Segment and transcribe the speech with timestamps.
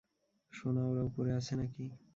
[0.53, 1.83] সোনা, ওরা উপরে আছে নাকি?